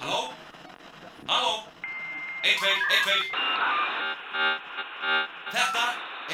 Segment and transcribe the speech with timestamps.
[0.00, 0.32] Halló?
[1.26, 1.64] Halló?
[2.42, 3.22] Eitt, tveir, eitt, tveir.
[5.50, 5.84] Þetta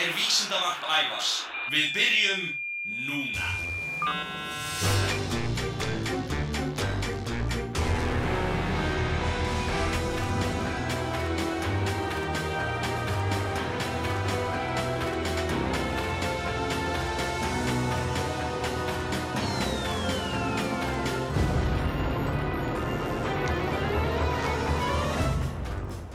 [0.03, 1.31] er vísindavarp ævars.
[1.75, 2.45] Við byrjum
[3.09, 3.47] núna.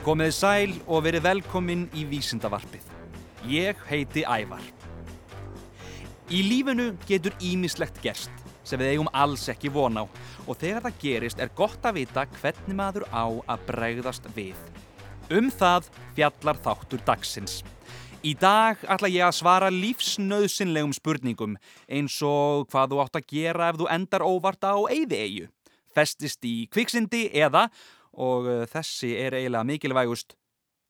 [0.01, 2.87] Komið sæl og verið velkomin í Vísindavarpið.
[3.45, 4.63] Ég heiti Ævar.
[6.33, 8.33] Í lífinu getur ímislegt gerst
[8.65, 12.25] sem við eigum alls ekki von á og þegar það gerist er gott að vita
[12.39, 14.57] hvernig maður á að bregðast við.
[15.29, 17.61] Um það fjallar þáttur dagsins.
[18.25, 23.69] Í dag ætla ég að svara lífsnauðsynlegum spurningum eins og hvað þú átt að gera
[23.69, 25.45] ef þú endar óvart á eyði-eyju,
[25.93, 27.67] festist í kviksindi eða
[28.13, 30.35] og uh, þessi er eiginlega mikilvægust.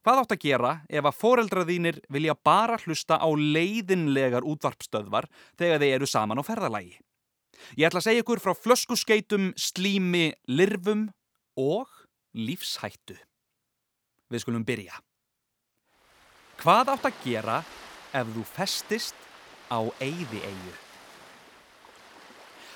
[0.02, 5.28] Hvað átt að gera ef að foreldra þínir vilja bara hlusta á leiðinlegar útvarpstöðvar
[5.59, 6.97] þegar þeir eru saman á ferðalagi?
[7.78, 11.11] Ég ætla að segja ykkur frá flöskuskeitum, slími, lirfum
[11.59, 11.86] og
[12.33, 13.17] lífshættu.
[14.31, 14.97] Við skulum byrja.
[16.61, 17.59] Hvað átt að gera
[18.17, 19.28] ef þú festist
[19.69, 20.73] á eyði-eyju?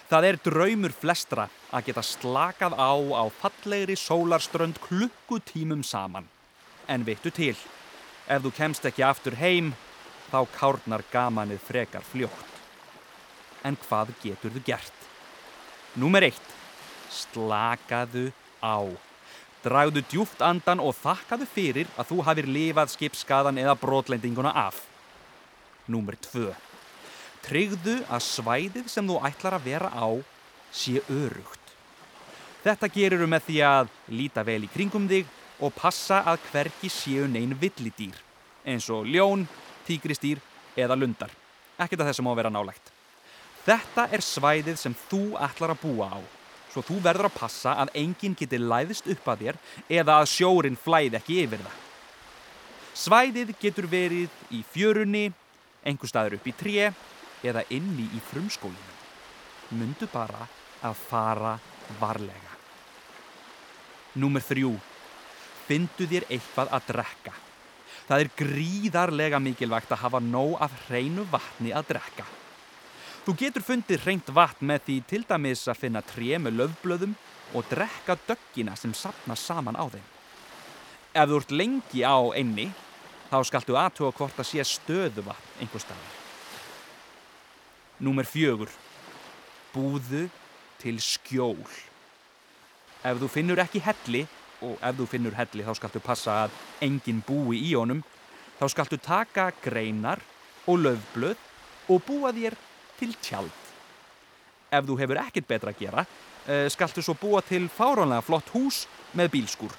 [0.06, 6.28] Það er draumur flestra að geta slakað á á fallegri sólarströnd klukkutímum saman.
[6.86, 7.56] En vittu til,
[8.30, 9.74] ef þú kemst ekki aftur heim,
[10.30, 12.54] þá kárnar gamanið frekar fljótt.
[13.66, 15.10] En hvað getur þú gert?
[15.98, 16.54] Númer eitt,
[17.10, 18.30] slakaðu
[18.62, 18.86] á.
[19.66, 24.84] Dragðu djúft andan og þakkaðu fyrir að þú hafir lifað skipskadan eða brotlendinguna af.
[25.90, 26.52] Númer tvö.
[27.46, 30.08] Tryggðu að svæðið sem þú ætlar að vera á
[30.74, 31.62] sé örugt.
[32.66, 35.30] Þetta gerur með því að líta vel í kringum þig
[35.62, 38.18] og passa að hverki séu neyn villidýr
[38.66, 39.46] eins og ljón,
[39.86, 40.42] tígristýr
[40.76, 41.30] eða lundar.
[41.78, 42.90] Ekkert að þessum á að vera nálægt.
[43.66, 46.20] Þetta er svæðið sem þú ætlar að búa á
[46.76, 49.60] svo þú verður að passa að enginn geti læðist upp að þér
[50.02, 51.78] eða að sjórin flæði ekki yfir það.
[52.96, 55.30] Svæðið getur verið í fjörunni,
[55.88, 56.90] einhver staður upp í tré
[57.46, 58.94] eða inni í frumskólinu.
[59.78, 60.46] Mundu bara
[60.86, 61.56] að fara
[62.00, 62.54] varlega.
[64.22, 64.76] Númer þrjú.
[65.66, 67.34] Findu þér eitthvað að drekka.
[68.06, 72.26] Það er gríðarlega mikilvægt að hafa nóg af hreinu vatni að drekka.
[73.26, 77.16] Þú getur fundið hreint vatn með því til dæmis að finna tré með löfblöðum
[77.58, 80.06] og drekka döggina sem sapna saman á þeim.
[81.16, 82.68] Ef þú ert lengi á einni,
[83.32, 86.25] þá skaltu aðtuga hvort að sé stöðu vatn einhver staðar.
[88.04, 88.68] Númer fjögur.
[89.72, 90.26] Búðu
[90.82, 91.64] til skjól.
[93.06, 94.26] Ef þú finnur ekki helli,
[94.66, 98.02] og ef þú finnur helli þá skaltu passa að enginn búi í honum,
[98.60, 100.20] þá skaltu taka greinar
[100.68, 101.40] og löfblöð
[101.88, 102.58] og búa þér
[103.00, 103.62] til tjald.
[104.76, 108.86] Ef þú hefur ekkert betra að gera, uh, skaltu svo búa til fáránlega flott hús
[109.16, 109.72] með bílskur.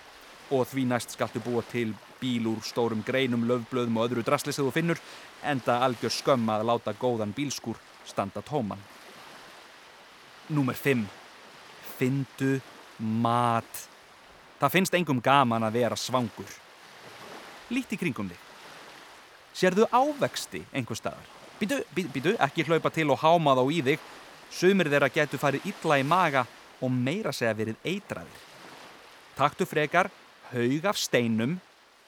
[0.56, 4.64] Og því næst skaltu búa til bíl úr stórum greinum, löfblöðum og öðru drasli sem
[4.64, 5.02] þú finnur,
[5.44, 8.80] enda algjör skömm að láta góðan bílskur standa tóman.
[10.48, 11.04] Númer 5.
[11.98, 12.60] Findu
[12.98, 13.86] mat.
[14.60, 16.50] Það finnst engum gaman að vera svangur.
[17.70, 18.42] Líti kringum þig.
[19.56, 21.32] Sérðu ávexti einhver staðar?
[21.56, 24.04] Býtu, býtu, býtu, ekki hlaupa til og háma þá í þig.
[24.52, 26.44] Sumir þeirra getur farið illa í maga
[26.80, 28.42] og meira segja verið eitraðir.
[29.36, 30.10] Taktu frekar
[30.52, 31.56] haug af steinum,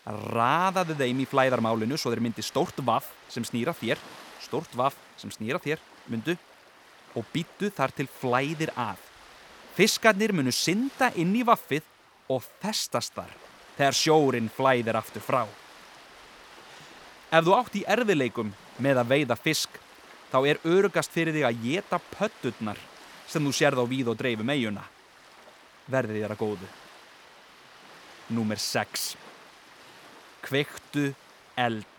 [0.06, 4.00] raðaðu þeim í flæðarmálinu svo þeir myndi stórt vaff sem snýra þér,
[4.48, 6.36] stórt vaff sem snýra þér, myndu,
[7.16, 9.00] og býtu þar til flæðir af.
[9.76, 11.86] Fiskarnir munu synda inn í vaffið
[12.32, 13.30] og festast þar
[13.78, 15.44] þegar sjórin flæðir aftur frá.
[17.28, 18.50] Ef þú átt í erfileikum
[18.82, 19.70] með að veiða fisk,
[20.32, 22.80] þá er örugast fyrir þig að geta pöttutnar
[23.28, 24.84] sem þú sérð á víð og dreifum eiguna.
[25.88, 26.68] Verði þér að góðu.
[28.36, 29.12] Númer 6.
[30.44, 31.12] Kveiktu
[31.56, 31.94] eld.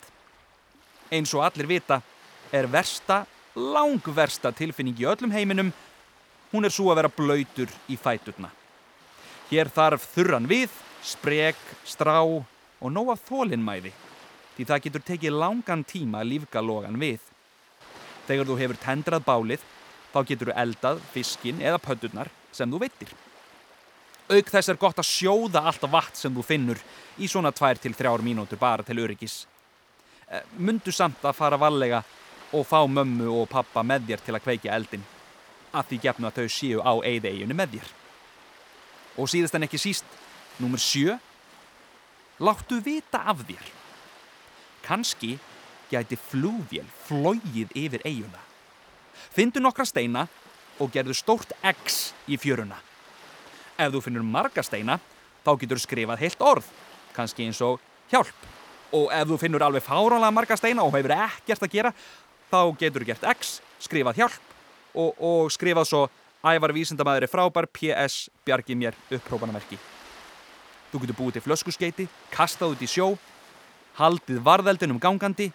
[1.10, 2.00] Eins og allir vita
[2.52, 3.24] er versta,
[3.54, 5.72] langversta tilfinning í öllum heiminum,
[6.50, 8.50] hún er svo að vera blöytur í fæturna.
[9.50, 10.70] Hér þarf þurran við,
[11.02, 13.92] sprek, strá og nóg af þólinnmæði
[14.56, 17.20] því það getur tekið langan tíma að lífga logan við.
[18.28, 19.62] Þegar þú hefur tendrað bálið,
[20.12, 23.12] þá getur þú eldað fiskin eða pöndurnar sem þú veitir.
[24.30, 26.82] Auk þess er gott að sjóða allt vatn sem þú finnur
[27.18, 29.46] í svona 2-3 mínútur bara til öryggis.
[30.28, 32.04] Eh, Mundu samt að fara vallega
[32.52, 35.04] og fá mömmu og pappa með þér til að kveikja eldin.
[35.72, 37.90] að því gefnu að þau séu á eigðeiginu með þér.
[39.22, 40.06] Og síðast en ekki síst,
[40.58, 41.16] nummer sjö,
[42.42, 43.70] láttu vita af þér.
[44.86, 45.36] Kanski
[45.90, 48.42] gæti flúvél flógið yfir eiguna.
[49.30, 50.26] Findu nokkra steina
[50.80, 52.78] og gerðu stórt X í fjöruna.
[53.78, 54.98] Ef þú finnur marga steina,
[55.44, 56.66] þá getur skrifað heilt orð,
[57.14, 57.80] kannski eins og
[58.10, 58.48] hjálp.
[58.96, 61.92] Og ef þú finnur alveg fáránlega marga steina og hefur ekkert að gera,
[62.50, 64.54] þá getur þú gert X, skrifað hjálp
[64.94, 66.02] og, og skrifað svo
[66.42, 69.78] ævar vísindamæður er frábær, PS, bjargi mér, upprópanamerki.
[70.90, 73.12] Þú getur búið til flöskuskeiti, kastað út í sjó,
[74.00, 75.50] haldið varðeldinum gangandi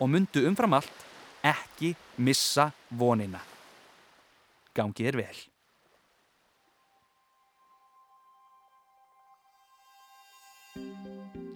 [0.00, 1.06] og myndu umfram allt
[1.42, 3.42] ekki missa vonina.
[4.74, 5.40] Gangið er vel.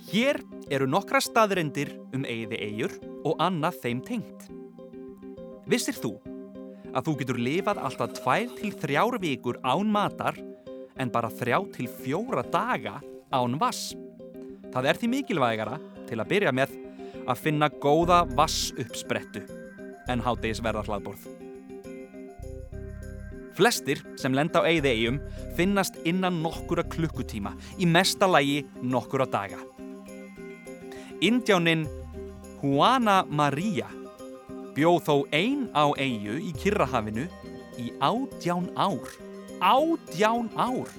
[0.06, 0.38] Hér
[0.70, 2.92] eru nokkra staðrendir um eigði eigur
[3.26, 4.46] og annað þeim tengt.
[5.66, 6.12] Vissir þú
[6.94, 10.36] að þú getur lifað alltaf tvær til þrjár vikur án matar
[10.94, 13.00] en bara þrjá til fjóra daga
[13.34, 13.90] án vass?
[14.70, 16.76] Það er því mikilvægara til að byrja með
[17.26, 19.42] að finna góða vass uppsprettu
[20.06, 21.26] en háttegis verða hlaðborð.
[23.58, 25.20] Flestir sem lenda á eigði eigum
[25.58, 29.58] finnast innan nokkura klukkutíma, í mesta lagi nokkura daga.
[31.24, 31.88] Indjáninn
[32.62, 33.88] Juana Maria
[34.76, 37.24] bjóð þó ein á eigu í Kirrahafinu
[37.80, 39.08] í ádján ár.
[39.60, 40.90] Ádján ár!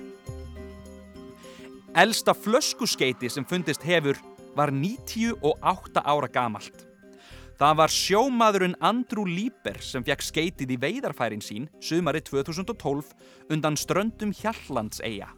[1.98, 4.18] Elsta flöskuskeiti sem fundist hefur
[4.58, 6.86] var 98 ára gamalt.
[7.58, 13.14] Það var sjómaðurinn Andrew Lieber sem fekk skeitið í veidarfærin sín sumari 2012
[13.54, 15.32] undan ströndum Hjallandseiga.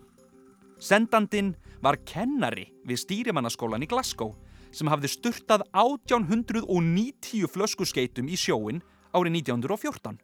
[0.79, 1.53] Sendandin
[1.83, 4.31] var kennari við stýrimannaskólan í Glasgow
[4.71, 8.79] sem hafði styrtað 1890 flöskuskeitum í sjóin
[9.11, 10.19] árið 1914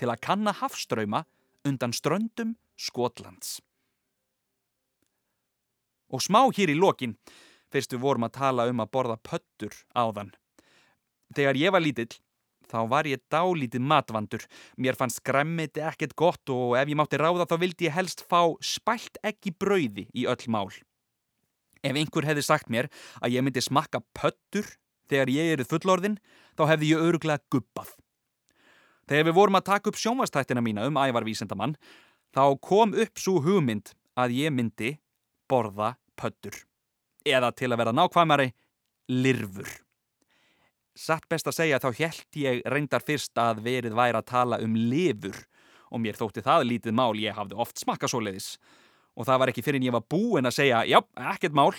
[0.00, 1.24] til að kanna hafströyma
[1.68, 3.58] undan ströndum Skotlands.
[6.08, 7.18] Og smá hér í lokin,
[7.68, 10.30] fyrst við vorum að tala um að borða pöttur áðan.
[11.36, 12.14] Þegar ég var lítill,
[12.70, 14.44] þá var ég dálítið matvandur.
[14.76, 18.54] Mér fannst skræmmiti ekkert gott og ef ég mátti ráða þá vildi ég helst fá
[18.60, 20.68] spælt ekki brauði í öll mál.
[21.82, 22.90] Ef einhver hefði sagt mér
[23.22, 24.66] að ég myndi smakka pöttur
[25.08, 26.18] þegar ég erið fullorðin,
[26.58, 27.94] þá hefði ég öruglega gubbað.
[29.08, 31.78] Þegar við vorum að taka upp sjónvastættina mína um ævarvísendamann,
[32.36, 34.98] þá kom upp svo hugmynd að ég myndi
[35.48, 36.64] borða pöttur.
[37.24, 38.50] Eða til að vera nákvæmari,
[39.08, 39.87] lirfur.
[40.98, 44.74] Satt best að segja þá held ég reyndar fyrst að verið væri að tala um
[44.74, 45.36] lifur
[45.94, 48.56] og mér þótti það lítið mál ég hafði oft smakka svo leiðis.
[49.14, 50.98] Og það var ekki fyrir en ég var búinn að segja, já,
[51.30, 51.70] ekkert mál,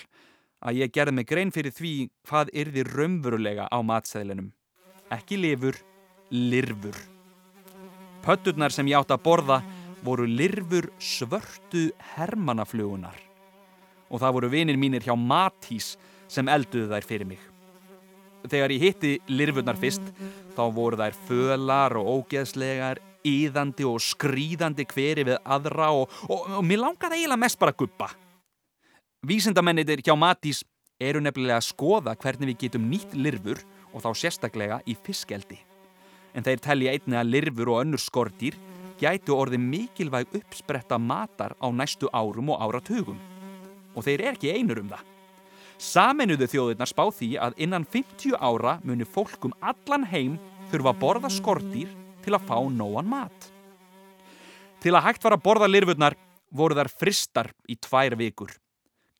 [0.64, 1.94] að ég gerði mig grein fyrir því
[2.30, 4.50] hvað yrði raunverulega á matseðlinum.
[5.12, 5.76] Ekki lifur,
[6.32, 7.04] lirfur.
[8.24, 9.62] Pötturnar sem ég átt að borða
[10.04, 13.20] voru lirfur svörtu hermannaflugunar.
[14.08, 15.98] Og það voru vinir mínir hjá Matís
[16.32, 17.59] sem elduðu þær fyrir mig.
[18.48, 20.06] Þegar ég hitti lirfurnar fyrst,
[20.56, 26.66] þá voru þær fölar og ógeðslegar, íðandi og skrýðandi hveri við aðra og, og, og
[26.66, 28.10] mér langaði eiginlega mest bara að guppa.
[29.28, 30.64] Vísindamennir hjá Matís
[31.00, 33.60] eru nefnilega að skoða hvernig við getum nýtt lirfur
[33.92, 35.60] og þá sérstaklega í fiskeldi.
[36.36, 38.56] En þeir telja einni að lirfur og önnur skortýr
[39.00, 43.20] gætu orðið mikilvæg uppspretta matar á næstu árum og áratugum.
[43.96, 45.09] Og þeir er ekki einur um það.
[45.80, 50.34] Saminuðu þjóðirnar spá því að innan 50 ára muni fólkum allan heim
[50.74, 51.94] þurfa að borða skortýr
[52.26, 53.46] til að fá nóan mat.
[54.84, 56.18] Til að hægt var að borða lirfurnar
[56.52, 58.52] voru þær fristar í tvær vikur.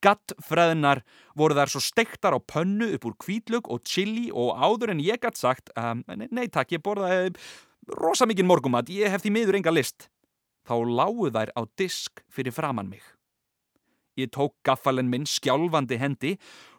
[0.04, 1.02] Gattfreðnar
[1.40, 5.20] voru þær svo stektar á pönnu upp úr kvítlug og chili og áður en ég
[5.24, 7.32] gætt sagt um, Nei takk, ég borðaði
[8.00, 10.10] rosa mikinn morgumat, ég hef því miður enga list.
[10.68, 13.04] Þá lágu þær á disk fyrir framann mig.
[14.20, 16.36] Ég tók gaffalinn minn skjálfandi hendi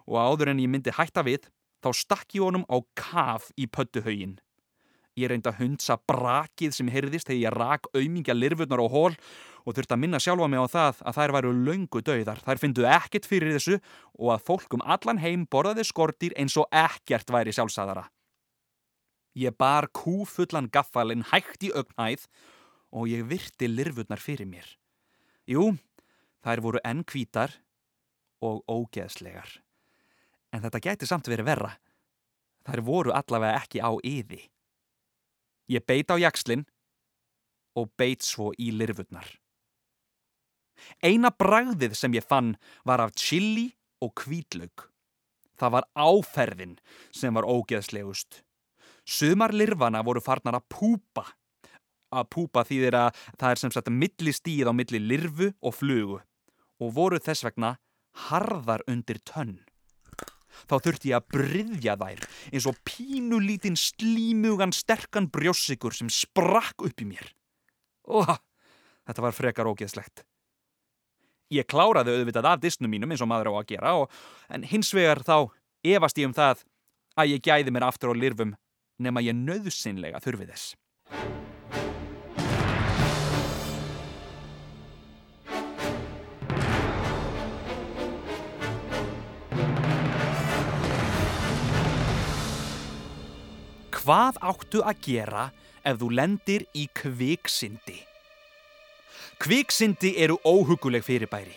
[0.06, 1.48] og áður en ég myndi hætta við,
[1.80, 4.38] þá stakk ég honum á kaf í pöttuhaugin.
[5.18, 9.16] Ég reyndi að hundsa brakið sem heyrðist þegar ég rak aumingja lirfurnar og hól
[9.66, 12.40] og þurfti að minna sjálfa mig á það að þær væru laungu döiðar.
[12.46, 13.80] Þær fyndu ekkert fyrir þessu
[14.16, 18.06] og að fólkum allan heim borðaði skortýr eins og ekkert væri sjálfsæðara.
[19.38, 22.26] Ég bar kúfullan gaffalinn hægt í augnæð
[22.90, 24.66] og ég virti lirfurnar fyrir mér.
[25.50, 25.72] Jú,
[26.44, 27.52] þær voru enn kvítar
[28.44, 29.60] og ógeðslegar.
[30.50, 31.74] En þetta gæti samt verið verra.
[32.66, 34.42] Þær voru allavega ekki á yði.
[35.70, 36.66] Ég beit á jakslinn
[37.78, 39.28] og beit svo í lirfurnar.
[41.04, 42.54] Eina bragðið sem ég fann
[42.88, 43.70] var af chili
[44.00, 44.88] og kvítlaug.
[45.60, 46.78] Það var áferðin
[47.12, 48.40] sem var ógeðslegust.
[49.04, 51.26] Sumar lirfana voru farnar að púpa.
[52.10, 56.18] Að púpa þýðir að það er sem sagt milli stíð á milli lirfu og flugu
[56.80, 57.74] og voru þess vegna
[58.28, 59.60] harðar undir tönn.
[60.68, 67.00] Þá þurfti ég að bryðja þær eins og pínulítinn slímugan sterkan brjóssikur sem sprakk upp
[67.00, 67.30] í mér.
[68.10, 68.36] Óha,
[69.08, 70.24] þetta var frekar ógeðslegt.
[71.50, 74.12] Ég kláraði auðvitað af disnum mínum eins og maður á að gera og,
[74.50, 75.50] en hins vegar þá
[75.82, 76.62] efast ég um það
[77.18, 78.54] að ég gæði mér aftur á lirfum
[79.02, 80.74] nema ég nöðsynlega þurfi þess.
[94.00, 95.42] Hvað áttu að gera
[95.84, 97.98] ef þú lendir í kviksindi?
[99.40, 101.52] Kviksindi eru óhuguleg fyrirbæri.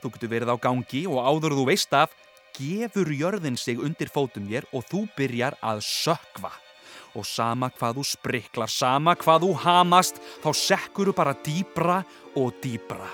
[0.00, 2.14] Þú getur verið á gangi og áður þú veist af,
[2.56, 6.54] gefur jörðin sig undir fótum þér og þú byrjar að sökva.
[7.12, 12.02] Og sama hvað þú spriklar, sama hvað þú hamast, þá sekkur þú bara dýbra
[12.40, 13.10] og dýbra.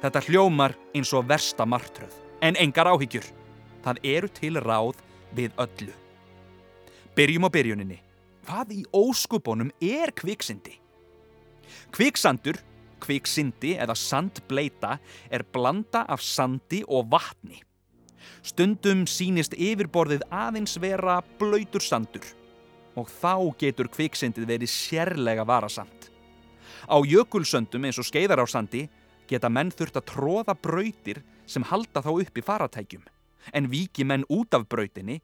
[0.00, 3.28] Þetta hljómar eins og versta martröð, en engar áhyggjur.
[3.84, 4.96] Það eru til ráð
[5.36, 6.01] við öllu.
[7.12, 7.98] Byrjum á byrjuninni.
[8.48, 10.78] Hvað í óskupunum er kviksindi?
[11.92, 12.56] Kviksandur,
[13.04, 14.96] kviksindi eða sandbleita
[15.28, 17.60] er blanda af sandi og vatni.
[18.40, 22.24] Stundum sínist yfirborðið aðeins vera blöytur sandur
[22.96, 26.08] og þá getur kviksindið verið sérlega varasamt.
[26.88, 28.86] Á jökulsöndum eins og skeiðar á sandi
[29.28, 33.04] geta menn þurft að tróða brautir sem halda þá upp í faratækjum
[33.52, 35.20] en viki menn út af brautinni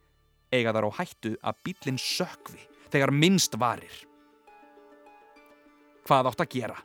[0.53, 2.61] eiga þar á hættu að bílinn sökvi
[2.93, 3.95] þegar minnst varir.
[6.09, 6.79] Hvað átt að gera?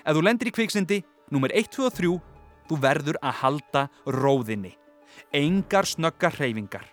[0.00, 1.00] Ef þú lendir í kviksindi,
[1.32, 2.12] nummer 1, 2 og 3,
[2.68, 4.74] þú verður að halda róðinni.
[5.32, 6.86] Engar snöggar hreyfingar.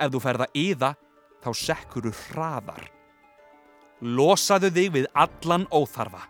[0.00, 0.94] Ef þú ferða yða,
[1.44, 2.84] þá sekkur þú hraðar.
[4.00, 6.22] Losaðu þig við allan óþarfa.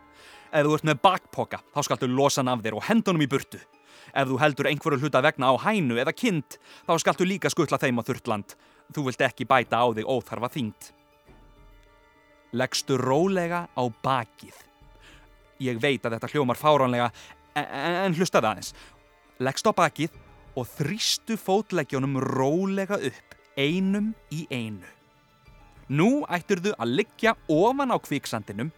[0.50, 3.60] Ef þú ert með bakpoka, þá skaltu losa hann af þér og hendunum í burtu.
[4.10, 8.02] Ef þú heldur einhverju hluta vegna á hænu eða kind, þá skaltu líka skutla þeim
[8.02, 8.56] á þurftland.
[8.90, 10.88] Þú vilt ekki bæta á þig óþarfa þyngd.
[12.58, 14.56] Leggstu rólega á bakið.
[15.62, 17.10] Ég veit að þetta hljómar fáránlega,
[17.54, 17.66] en,
[18.08, 18.72] en hlustaði aðeins.
[19.38, 20.16] Leggstu á bakið
[20.58, 24.88] og þrýstu fótleggjónum rólega upp, einum í einu.
[25.90, 28.70] Nú ætturðu að liggja ofan á kviksandinum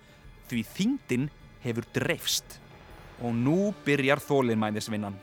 [0.49, 1.29] því þyngdin
[1.65, 2.59] hefur dreifst.
[3.23, 5.17] Og nú byrjar þólinnmæðisvinnan.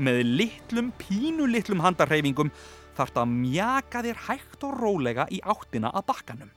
[0.00, 2.50] Með litlum, pínu litlum handarreyfingum
[2.96, 6.50] þarf það að mjaka þér hægt og rólega í áttina að bakkanum.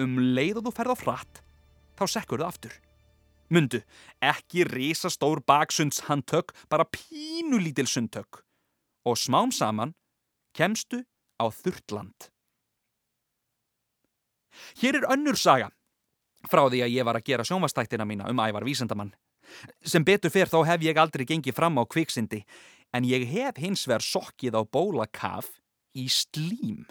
[0.00, 1.42] Um leið og þú ferð á frætt,
[1.98, 2.78] þá sekkur það aftur.
[3.52, 3.82] Mundu,
[4.24, 8.40] ekki risastór baksundshandtök, bara pínu lítil sundtök.
[9.04, 9.92] Og smám saman
[10.56, 11.02] kemstu
[11.36, 12.30] á þurrtland.
[14.80, 15.68] Hér er önnur saga
[16.48, 19.12] frá því að ég var að gera sjónvastættina mína um ævar vísendamann.
[19.84, 22.42] Sem betur fyrr þá hef ég aldrei gengið fram á kviksindi
[22.92, 25.48] en ég hef hins vegar sokkið á bólakaf
[25.96, 26.84] í slím.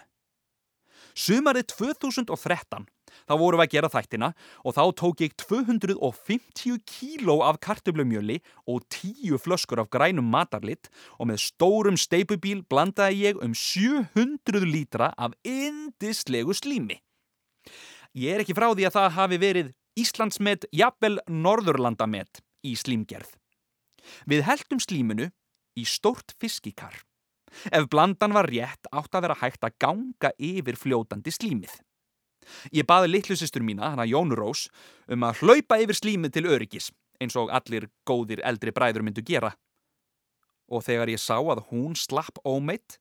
[1.18, 2.86] Sumarið 2013
[3.28, 4.30] þá vorum við að gera þættina
[4.64, 8.40] og þá tók ég 250 kíló af kartöflumjöli
[8.72, 10.88] og 10 flöskur af grænum matarlitt
[11.20, 17.02] og með stórum steipubíl blandaði ég um 700 lítra af indislegu slími.
[18.16, 23.28] Ég er ekki frá því að það hafi verið Íslandsmet, jafnvel Norðurlandamet í slímgerð.
[24.24, 25.28] Við heldum slíminu
[25.78, 26.96] í stórt fiskikar.
[27.72, 31.74] Ef blandan var rétt átt að vera hægt að ganga yfir fljótandi slímið.
[32.74, 34.68] Ég baði litlusistur mína, hana Jónu Rós,
[35.08, 36.90] um að hlaupa yfir slímið til öryggis,
[37.22, 39.54] eins og allir góðir eldri bræður myndu gera.
[40.72, 42.98] Og þegar ég sá að hún slapp ómeitt,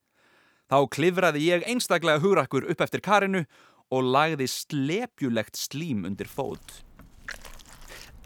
[0.71, 3.47] þá klifraði ég einstaklega hugrakkur upp eftir karinu
[3.91, 6.83] og lagði slepjulegt slím undir fót.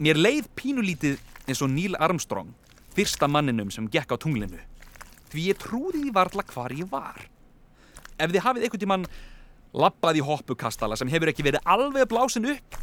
[0.01, 2.51] Mér leið pínulítið eins og Neil Armstrong,
[2.95, 4.59] fyrsta manninum sem gekk á tunglinu,
[5.31, 7.23] því ég trúði því varla hvar ég var.
[8.15, 9.07] Ef þið hafið einhvern tímann
[9.75, 12.77] lappað í hoppukastala sem hefur ekki verið alveg blásin upp,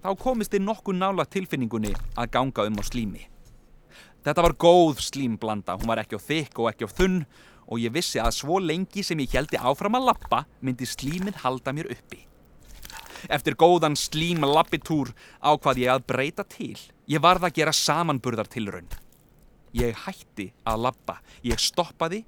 [0.00, 3.26] þá komist þið nokkuð nála tilfinningunni að ganga um á slími.
[4.24, 7.20] Þetta var góð slímblanda, hún var ekki á þykk og ekki á þunn
[7.68, 11.74] og ég vissi að svo lengi sem ég heldi áfram að lappa myndi slímið halda
[11.76, 12.24] mér uppi.
[13.28, 15.10] Eftir góðan slím lappitúr
[15.42, 16.76] ákvað ég að breyta til.
[17.10, 18.88] Ég varð að gera samanburðartilraun.
[19.76, 22.22] Ég hætti að lappa, ég stoppaði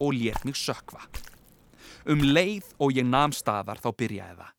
[0.00, 1.02] og létt mig sökva.
[2.08, 4.52] Um leið og ég nam staðar þá byrjaði það.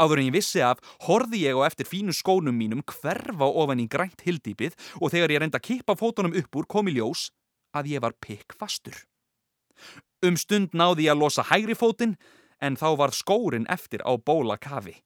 [0.00, 3.88] Áður en ég vissi af, horði ég á eftir fínu skónum mínum hverfa ofan í
[3.90, 7.28] grænt hildýpið og þegar ég reynda að kippa fótunum upp úr kom í ljós
[7.76, 8.96] að ég var pikk fastur.
[10.24, 12.16] Um stund náði ég að losa hægri fótinn
[12.64, 14.96] en þá var skórin eftir á bóla kafi.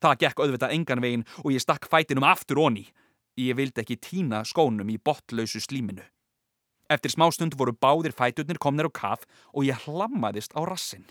[0.00, 2.86] Það gekk auðvitað engan veginn og ég stakk fætinum aftur onni.
[3.36, 6.04] Ég vildi ekki tína skónum í botlausu slíminu.
[6.88, 11.04] Eftir smástund voru báðir fæturnir komnir á kaf og ég hlammaðist á rassin.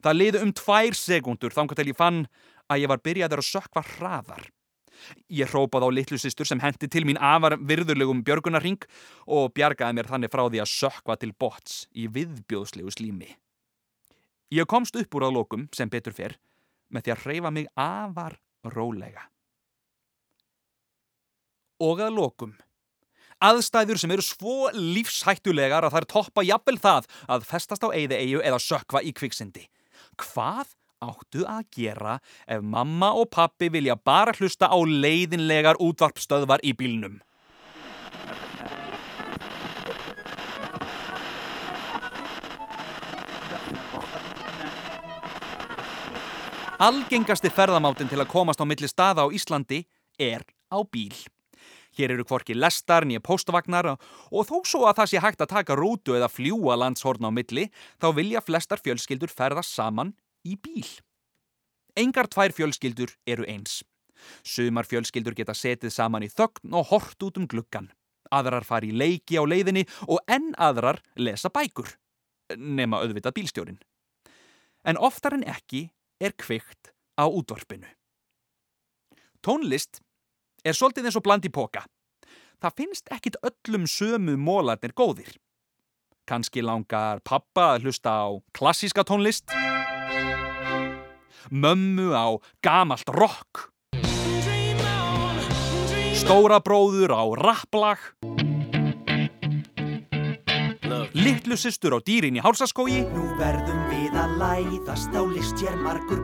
[0.00, 2.24] Það liði um tvær sekundur þangar til ég fann
[2.70, 4.44] að ég var byrjaður að sökva hraðar.
[5.32, 8.86] Ég hrópaði á litlu sýstur sem hendi til mín afar virðurlegum björgunarring
[9.26, 13.32] og bjargaði mér þannig frá því að sökva til bots í viðbjóðslegu slími.
[14.52, 16.38] Ég komst upp úr að lókum sem betur fyrr
[16.92, 19.31] með því að hreyfa mig afar rólega.
[21.82, 22.52] Og að lókum.
[23.42, 28.44] Aðstæður sem eru svo lífshættulegar að þær toppa jafnvel það að festast á eigði eigu
[28.46, 29.64] eða sökva í kviksindi.
[30.20, 30.70] Hvað
[31.02, 37.18] áttu að gera ef mamma og pappi vilja bara hlusta á leiðinlegar útvarpstöðvar í bílnum?
[46.82, 49.84] Algengasti ferðamátin til að komast á milli staða á Íslandi
[50.18, 51.14] er á bíl.
[51.92, 55.76] Hér eru hvorki lestar nýja póstavagnar og þó svo að það sé hægt að taka
[55.76, 57.68] rútu eða fljúa landshorna á milli
[58.00, 60.14] þá vilja flestar fjölskyldur ferðast saman
[60.48, 60.88] í bíl.
[61.96, 63.82] Engar tvær fjölskyldur eru eins.
[64.42, 67.90] Sumar fjölskyldur geta setið saman í þögn og hort út um gluggan.
[68.32, 71.90] Aðrar fari í leiki á leiðinni og enn aðrar lesa bækur.
[72.56, 73.82] Nema auðvitað bílstjórin.
[74.88, 75.90] En oftar en ekki
[76.22, 77.90] er kvikt á útvarpinu.
[79.42, 80.00] Tónlist
[80.64, 81.84] er svolítið eins og bland í póka.
[82.62, 85.34] Það finnst ekkit öllum sömu mólarnir góðir.
[86.28, 89.50] Kanski langar pappa að hlusta á klassíska tónlist,
[91.50, 93.72] mömmu á gamalt rock,
[96.14, 97.98] stóra bróður á rapplag,
[101.18, 102.42] litlu systur á dýrin í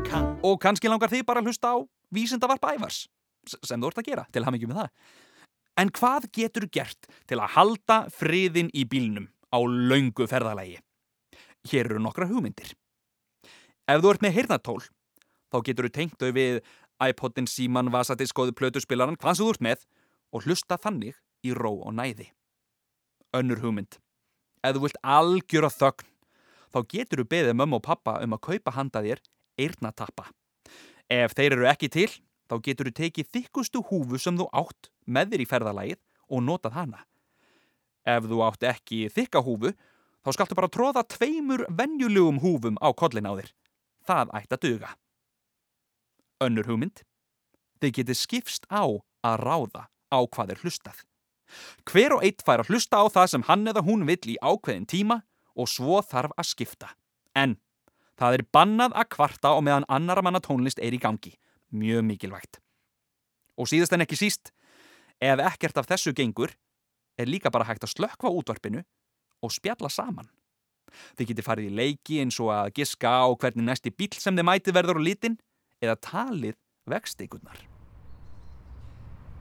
[0.07, 0.38] kann.
[0.42, 1.76] og kannski langar þið bara að hlusta á
[2.14, 3.09] vísindavarp ævars s-
[3.47, 4.90] sem þú ert að gera til að hafa mikið með það.
[5.78, 10.80] En hvað getur gert til að halda friðin í bílnum á laungu ferðalagi?
[11.71, 12.75] Hér eru nokkra hugmyndir.
[13.89, 14.80] Ef þú ert með heyrnatól,
[15.52, 16.58] þá getur þú tengt þau við
[16.99, 19.86] iPodin, síman, vasadiskóðu, plötuspilaran, hvað sem þú ert með
[20.34, 22.28] og hlusta þannig í ró og næði.
[23.39, 24.00] Önnur hugmynd.
[24.67, 26.08] Ef þú vilt algjöra þögn,
[26.75, 29.23] þá getur þú beðið mömmu og pappa um að kaupa handa þér
[29.62, 30.26] eyrnatappa.
[31.08, 32.10] Ef þeir eru ekki til,
[32.49, 36.76] þá getur þú tekið þykkustu húfu sem þú átt með þér í ferðalagið og notað
[36.78, 37.04] hana.
[38.08, 39.75] Ef þú átt ekki þykka húfu,
[40.25, 43.52] þá skaltu bara tróða tveimur venjulegum húfum á kollin á þér.
[44.08, 44.95] Það ætti að duga.
[46.45, 47.04] Önnur hugmynd.
[47.78, 51.04] Þið getið skipst á að ráða á hvað er hlustað.
[51.89, 54.89] Hver og eitt fær að hlusta á það sem hann eða hún vill í ákveðin
[54.89, 55.23] tíma
[55.56, 56.93] og svo þarf að skipta.
[57.37, 57.56] En
[58.19, 61.34] það er bannað að kvarta og meðan annara manna tónlist er í gangi.
[61.73, 62.61] Mjög mikilvægt.
[63.59, 64.52] Og síðast en ekki síst,
[65.21, 66.54] ef ekkert af þessu gengur,
[67.19, 68.85] er líka bara hægt að slökkva útvarpinu
[69.43, 70.31] og spjalla saman.
[71.19, 74.47] Þið getið farið í leiki eins og að giska á hvernig næsti bíl sem þið
[74.49, 75.37] mæti verður á litin
[75.83, 76.57] eða talið
[76.89, 77.61] vegsteikunar.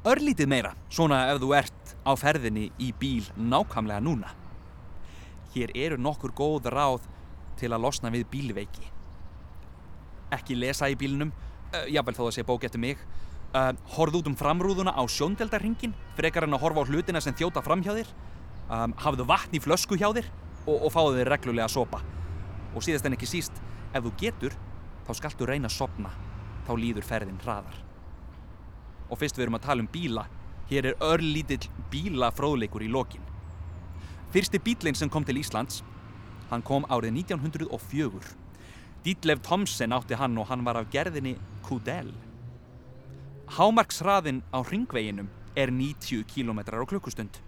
[0.08, 4.30] Örlítið meira, svona ef þú ert á ferðinni í bíl nákvæmlega núna.
[5.56, 7.08] Hér eru nokkur góð ráð
[7.58, 8.92] til að losna við bílveiki.
[10.36, 11.32] Ekki lesa í bílnum,
[11.74, 13.02] uh, jável þó að sé bók eftir mig.
[13.56, 17.64] Uh, horfðu út um framrúðuna á sjóndeldarringin, frekar en að horfa á hlutina sem þjóta
[17.66, 18.12] fram hjá þér.
[18.68, 20.28] Um, hafðu vatn í flösku hjá þér
[20.68, 22.02] og, og fáðu þér reglulega sopa.
[22.76, 23.62] Og síðast en ekki síst,
[23.96, 24.58] ef þú getur,
[25.08, 26.12] þá skaltu reyna að sopna.
[26.68, 27.78] Þá líður ferðin hraðar.
[29.08, 30.26] Og fyrst við erum að tala um bíla,
[30.68, 33.24] hér er örlítill bílafróðleikur í lokin.
[34.34, 35.80] Fyrsti bílinn sem kom til Íslands,
[36.52, 38.36] hann kom árið 1904.
[39.08, 42.10] Dítlev Thomsen átti hann og hann var af gerðinni Kudel.
[43.56, 47.40] Hámarksraðin á ringveginum er 90 km á klukkustund.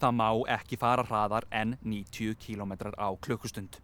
[0.00, 3.76] Það má ekki fara hraðar en 90 km á klukkustund.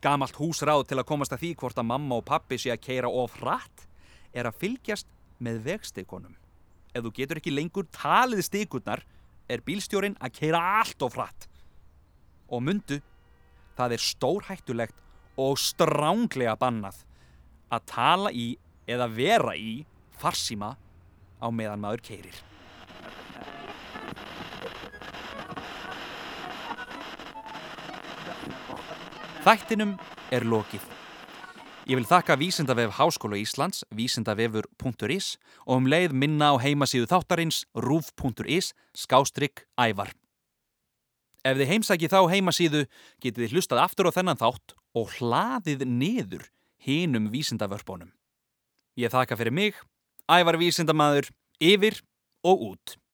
[0.00, 3.12] Gamalt húsráð til að komast að því hvort að mamma og pappi sé að keira
[3.12, 3.84] of hratt
[4.32, 5.12] er að fylgjast
[5.44, 6.40] með vegstekunum.
[6.96, 9.04] Ef þú getur ekki lengur talið stikurnar
[9.44, 11.50] er bílstjórin að keira allt of hratt.
[12.48, 13.02] Og mundu,
[13.76, 15.03] það er stórhættulegt
[15.40, 17.02] og stránglega bannað
[17.74, 18.54] að tala í
[18.86, 19.84] eða vera í
[20.20, 20.74] farsíma
[21.40, 22.36] á meðan maður keirir.
[29.44, 29.98] Þættinum
[30.32, 30.84] er lokið.
[31.84, 35.34] Ég vil þakka Vísindavef Háskóla Íslands, vísindavefur.is
[35.66, 40.14] og um leið minna á heimasíðu þáttarins rúf.is skástrygg ævar.
[41.44, 42.86] Ef þið heimsæki þá heimasíðu
[43.20, 46.48] getið þið hlustað aftur á þennan þátt og hlaðið niður
[46.84, 48.12] hinum vísindavörpunum.
[49.00, 49.78] Ég þakka fyrir mig,
[50.30, 51.98] ævar vísindamaður, yfir
[52.46, 52.96] og út.